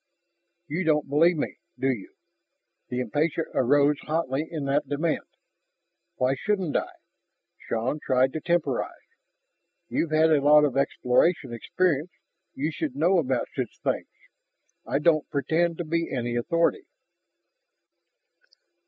"You 0.67 0.83
don't 0.83 1.07
believe 1.07 1.37
me, 1.37 1.57
do 1.77 1.91
you?" 1.91 2.15
The 2.89 3.01
impatience 3.01 3.49
arose 3.53 3.99
hotly 4.07 4.47
in 4.49 4.65
that 4.65 4.87
demand. 4.89 5.27
"Why 6.15 6.33
shouldn't 6.33 6.75
I?" 6.75 6.89
Shann 7.59 7.99
tried 8.03 8.33
to 8.33 8.41
temporize. 8.41 8.95
"You've 9.89 10.09
had 10.09 10.31
a 10.31 10.41
lot 10.41 10.65
of 10.65 10.75
exploration 10.75 11.53
experience; 11.53 12.09
you 12.55 12.71
should 12.71 12.95
know 12.95 13.19
about 13.19 13.47
such 13.55 13.77
things. 13.83 14.07
I 14.87 14.97
don't 14.97 15.29
pretend 15.29 15.77
to 15.77 15.85
be 15.85 16.09
any 16.11 16.35
authority." 16.35 16.87